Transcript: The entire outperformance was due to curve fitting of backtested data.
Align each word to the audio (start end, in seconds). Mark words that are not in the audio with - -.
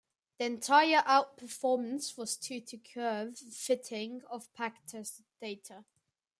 The 0.39 0.45
entire 0.45 1.03
outperformance 1.03 2.17
was 2.17 2.35
due 2.35 2.59
to 2.61 2.77
curve 2.79 3.37
fitting 3.37 4.23
of 4.31 4.51
backtested 4.55 5.21
data. 5.39 5.85